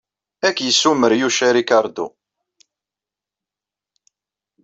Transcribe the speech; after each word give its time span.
Ad 0.47 0.53
k-yessumar 0.55 1.13
Yuc 1.19 1.37
a 1.47 1.49
Ricardo. 1.57 2.05